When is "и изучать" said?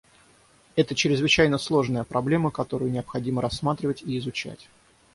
4.01-4.67